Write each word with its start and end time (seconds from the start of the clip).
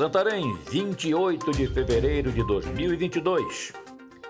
Santarém, 0.00 0.56
28 0.70 1.50
de 1.50 1.66
fevereiro 1.66 2.32
de 2.32 2.42
2022. 2.46 3.70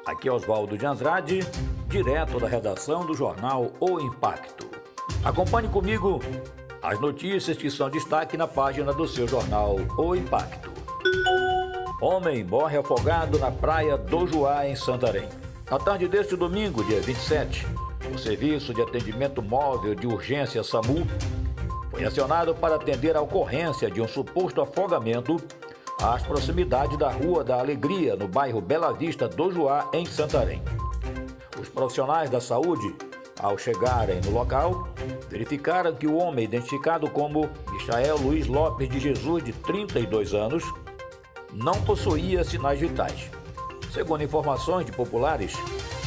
Aqui 0.04 0.29
é 0.29 0.33
Oswaldo 0.33 0.77
de 0.77 0.85
Andrade, 0.85 1.46
direto 1.87 2.40
da 2.40 2.49
redação 2.49 3.06
do 3.06 3.15
jornal 3.15 3.71
O 3.79 4.01
Impacto. 4.01 4.67
Acompanhe 5.22 5.69
comigo 5.69 6.19
as 6.83 7.01
notícias 7.01 7.56
que 7.56 7.71
são 7.71 7.88
destaque 7.88 8.37
na 8.37 8.48
página 8.48 8.93
do 8.93 9.06
seu 9.06 9.29
jornal 9.29 9.76
O 9.97 10.17
Impacto. 10.17 10.72
Homem 12.02 12.43
morre 12.43 12.76
afogado 12.76 13.39
na 13.39 13.52
praia 13.52 13.97
do 13.97 14.26
Juá, 14.26 14.66
em 14.66 14.75
Santarém. 14.75 15.29
Na 15.71 15.79
tarde 15.79 16.09
deste 16.09 16.34
domingo, 16.34 16.83
dia 16.83 17.01
27, 17.01 17.65
o 18.12 18.19
Serviço 18.19 18.75
de 18.75 18.83
Atendimento 18.83 19.41
Móvel 19.41 19.95
de 19.95 20.09
Urgência 20.09 20.65
SAMU 20.65 21.07
foi 22.01 22.55
para 22.55 22.77
atender 22.77 23.15
a 23.15 23.21
ocorrência 23.21 23.91
de 23.91 24.01
um 24.01 24.09
suposto 24.09 24.63
afogamento 24.63 25.37
às 26.01 26.23
proximidades 26.23 26.97
da 26.97 27.11
Rua 27.11 27.45
da 27.45 27.59
Alegria, 27.59 28.17
no 28.17 28.27
bairro 28.27 28.61
Bela 28.61 28.93
Vista 28.95 29.29
do 29.29 29.53
Juá, 29.53 29.91
em 29.93 30.07
Santarém. 30.07 30.63
Os 31.61 31.69
profissionais 31.69 32.31
da 32.31 32.41
saúde, 32.41 32.95
ao 33.39 33.59
chegarem 33.59 34.19
no 34.25 34.31
local, 34.31 34.89
verificaram 35.29 35.95
que 35.95 36.07
o 36.07 36.17
homem, 36.17 36.47
identificado 36.47 37.11
como 37.11 37.51
Michael 37.71 38.17
Luiz 38.17 38.47
Lopes 38.47 38.89
de 38.89 38.98
Jesus, 38.98 39.45
de 39.45 39.53
32 39.53 40.33
anos, 40.33 40.65
não 41.53 41.75
possuía 41.83 42.43
sinais 42.45 42.81
vitais. 42.81 43.31
Segundo 43.93 44.25
informações 44.25 44.87
de 44.87 44.93
populares, 44.93 45.53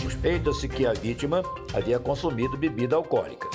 suspeita-se 0.01 0.67
que 0.67 0.87
a 0.87 0.93
vítima 0.93 1.43
havia 1.71 1.99
consumido 1.99 2.57
bebida 2.57 2.95
alcoólica. 2.95 3.47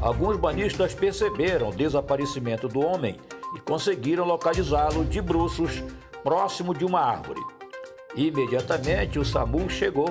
Alguns 0.00 0.36
banhistas 0.36 0.94
perceberam 0.94 1.70
o 1.70 1.74
desaparecimento 1.74 2.68
do 2.68 2.80
homem 2.80 3.16
e 3.56 3.60
conseguiram 3.60 4.24
localizá-lo 4.24 5.04
de 5.04 5.20
bruços 5.20 5.82
próximo 6.22 6.72
de 6.72 6.84
uma 6.84 7.00
árvore. 7.00 7.40
Imediatamente 8.14 9.18
o 9.18 9.24
SAMU 9.24 9.68
chegou 9.68 10.08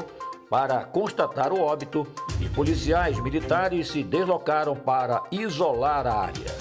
para 0.49 0.83
constatar 0.83 1.51
o 1.51 1.61
óbito 1.61 2.05
e 2.41 2.49
policiais 2.49 3.19
militares 3.19 3.89
se 3.89 4.03
deslocaram 4.03 4.75
para 4.75 5.23
isolar 5.31 6.05
a 6.05 6.21
área. 6.21 6.57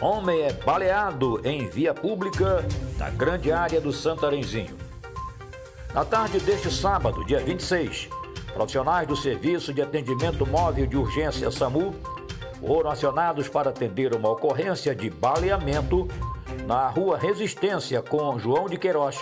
Homem 0.00 0.42
é 0.42 0.52
baleado 0.52 1.40
em 1.44 1.68
via 1.68 1.94
pública 1.94 2.64
na 2.98 3.08
grande 3.10 3.50
área 3.50 3.80
do 3.80 3.92
Santarenzinho. 3.92 4.76
Na 5.94 6.04
tarde 6.04 6.40
deste 6.40 6.70
sábado, 6.70 7.24
dia 7.24 7.38
26, 7.40 8.08
Profissionais 8.54 9.06
do 9.08 9.16
Serviço 9.16 9.74
de 9.74 9.82
Atendimento 9.82 10.46
Móvel 10.46 10.86
de 10.86 10.96
Urgência 10.96 11.50
SAMU 11.50 11.92
foram 12.64 12.88
acionados 12.88 13.48
para 13.48 13.70
atender 13.70 14.14
uma 14.14 14.30
ocorrência 14.30 14.94
de 14.94 15.10
baleamento 15.10 16.06
na 16.64 16.88
rua 16.88 17.18
Resistência 17.18 18.00
com 18.00 18.38
João 18.38 18.66
de 18.66 18.78
Queiroz, 18.78 19.18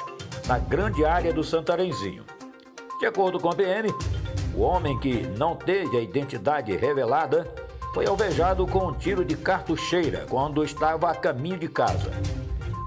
na 0.47 0.59
grande 0.59 1.03
área 1.03 1.33
do 1.33 1.43
Santarenzinho. 1.43 2.25
De 3.01 3.07
acordo 3.07 3.41
com 3.41 3.49
a 3.49 3.55
PM, 3.55 3.89
o 4.55 4.61
homem 4.61 5.01
que 5.01 5.23
não 5.39 5.57
teve 5.57 5.97
a 5.97 6.03
identidade 6.03 6.77
revelada 6.77 7.51
foi 7.95 8.07
alvejado 8.07 8.67
com 8.67 8.87
um 8.89 8.93
tiro 8.93 9.25
de 9.25 9.35
cartucheira 9.35 10.27
quando 10.29 10.63
estava 10.63 11.11
a 11.11 11.15
caminho 11.15 11.59
de 11.59 11.69
casa. 11.69 12.11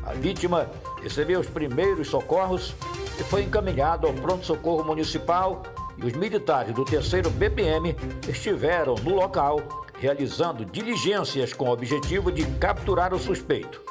A 0.06 0.14
vítima 0.14 0.70
recebeu 1.02 1.40
os 1.40 1.48
primeiros 1.48 2.08
socorros 2.08 2.76
e 3.20 3.24
foi 3.24 3.42
encaminhado 3.44 4.06
ao 4.06 4.14
pronto-socorro 4.14 4.84
municipal 4.84 5.64
e 5.98 6.06
os 6.06 6.14
militares 6.14 6.74
do 6.74 6.84
3 6.84 7.28
BPM 7.28 7.96
estiveram 8.28 8.96
no 8.96 9.16
local 9.16 9.60
realizando 9.98 10.66
diligências 10.66 11.54
com 11.54 11.70
o 11.70 11.72
objetivo 11.72 12.32
de 12.32 12.46
capturar 12.58 13.14
o 13.14 13.20
suspeito. 13.20 13.82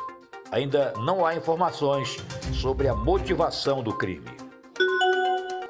Ainda 0.50 0.92
não 0.98 1.24
há 1.24 1.34
informações 1.34 2.16
sobre 2.52 2.88
a 2.88 2.94
motivação 2.94 3.82
do 3.82 3.92
crime. 3.94 4.30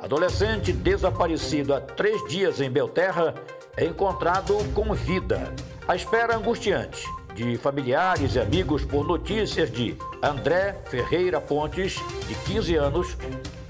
Adolescente 0.01 0.73
desaparecido 0.73 1.73
há 1.73 1.81
três 1.81 2.23
dias 2.29 2.61
em 2.61 2.71
Belterra 2.71 3.35
é 3.77 3.87
encontrado 3.87 4.57
com 4.75 4.93
vida. 4.93 5.55
A 5.89 5.97
espera 5.97 6.37
angustiante 6.37 7.07
de 7.35 7.57
familiares 7.57 8.35
e 8.35 8.41
amigos 8.41 8.85
por 8.85 9.07
notícias 9.07 9.71
de 9.71 9.97
André 10.23 10.75
Ferreira 10.85 11.41
Pontes, 11.41 11.95
de 12.29 12.35
15 12.53 12.77
anos, 12.77 13.17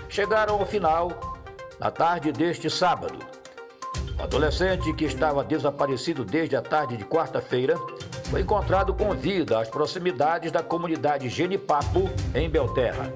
chegaram 0.08 0.58
ao 0.58 0.66
final 0.66 1.33
na 1.78 1.90
tarde 1.90 2.32
deste 2.32 2.70
sábado. 2.70 3.18
O 4.18 4.22
adolescente 4.22 4.92
que 4.92 5.04
estava 5.04 5.44
desaparecido 5.44 6.24
desde 6.24 6.56
a 6.56 6.62
tarde 6.62 6.96
de 6.96 7.04
quarta-feira 7.04 7.76
foi 8.30 8.40
encontrado 8.40 8.94
com 8.94 9.12
vida 9.12 9.60
às 9.60 9.68
proximidades 9.68 10.50
da 10.50 10.62
comunidade 10.62 11.28
Genipapo, 11.28 12.10
em 12.34 12.48
Belterra. 12.48 13.12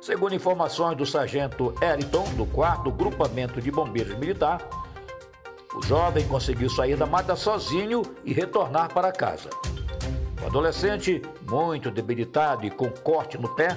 Segundo 0.00 0.34
informações 0.34 0.96
do 0.96 1.04
sargento 1.04 1.74
Eriton, 1.82 2.24
do 2.34 2.46
4 2.46 2.90
Grupamento 2.92 3.60
de 3.60 3.70
Bombeiros 3.70 4.16
Militar, 4.16 4.60
o 5.74 5.82
jovem 5.84 6.26
conseguiu 6.26 6.70
sair 6.70 6.96
da 6.96 7.06
mata 7.06 7.36
sozinho 7.36 8.02
e 8.24 8.32
retornar 8.32 8.92
para 8.92 9.12
casa. 9.12 9.50
O 10.42 10.46
adolescente, 10.46 11.20
muito 11.50 11.90
debilitado 11.90 12.64
e 12.64 12.70
com 12.70 12.88
corte 12.90 13.36
no 13.36 13.48
pé, 13.54 13.76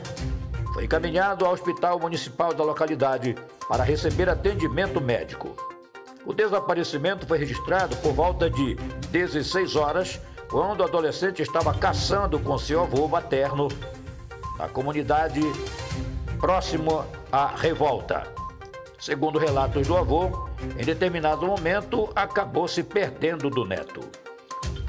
foi 0.74 0.86
encaminhado 0.86 1.46
ao 1.46 1.54
hospital 1.54 2.00
municipal 2.00 2.54
da 2.54 2.64
localidade 2.64 3.36
para 3.68 3.84
receber 3.84 4.30
atendimento 4.30 5.02
médico. 5.02 5.56
O 6.26 6.34
desaparecimento 6.34 7.26
foi 7.26 7.38
registrado 7.38 7.96
por 7.98 8.14
volta 8.14 8.50
de 8.50 8.76
16 9.10 9.76
horas, 9.76 10.20
quando 10.50 10.82
o 10.82 10.84
adolescente 10.84 11.42
estava 11.42 11.74
caçando 11.74 12.40
com 12.40 12.58
seu 12.58 12.82
avô 12.82 13.08
materno 13.08 13.68
na 14.58 14.68
comunidade 14.68 15.42
próximo 16.40 17.06
à 17.32 17.48
revolta. 17.48 18.28
Segundo 19.00 19.40
relatos 19.40 19.88
do 19.88 19.98
avô, 19.98 20.48
em 20.78 20.86
determinado 20.86 21.46
momento 21.46 22.10
acabou 22.16 22.68
se 22.68 22.84
perdendo 22.84 23.50
do 23.50 23.66
neto. 23.66 24.02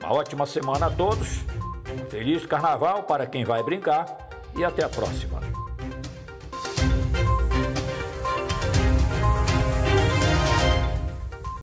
Uma 0.02 0.14
ótima 0.14 0.46
semana 0.46 0.86
a 0.86 0.90
todos, 0.90 1.44
feliz 2.08 2.46
carnaval 2.46 3.02
para 3.04 3.26
quem 3.26 3.44
vai 3.44 3.62
brincar 3.62 4.06
e 4.56 4.64
até 4.64 4.84
a 4.84 4.88
próxima. 4.88 5.65